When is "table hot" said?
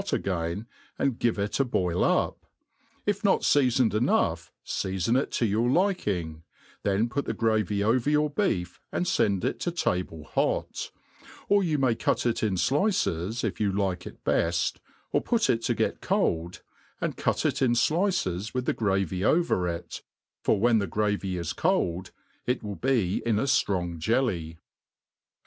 9.71-10.89